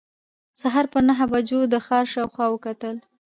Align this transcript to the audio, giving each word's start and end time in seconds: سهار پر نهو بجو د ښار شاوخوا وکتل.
سهار 0.61 0.85
پر 0.93 1.01
نهو 1.07 1.25
بجو 1.33 1.59
د 1.73 1.75
ښار 1.85 2.05
شاوخوا 2.13 2.45
وکتل. 2.51 2.95